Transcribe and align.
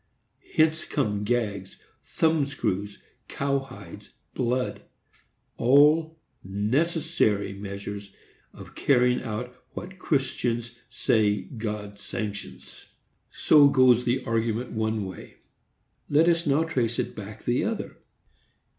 Hence 0.55 0.83
come 0.83 1.23
gags, 1.23 1.77
thumb 2.03 2.43
screws, 2.47 3.03
cowhides, 3.29 4.09
blood,—all 4.33 6.19
necessary 6.43 7.53
measures 7.53 8.11
of 8.51 8.73
carrying 8.73 9.21
out 9.21 9.53
what 9.73 9.99
Christians 9.99 10.75
say 10.89 11.41
God 11.41 11.99
sanctions. 11.99 12.87
So 13.29 13.67
goes 13.67 14.03
the 14.03 14.25
argument 14.25 14.71
one 14.71 15.05
way. 15.05 15.35
Let 16.09 16.27
us 16.27 16.47
now 16.47 16.63
trace 16.63 16.97
it 16.97 17.15
back 17.15 17.43
the 17.45 17.63
other. 17.63 17.97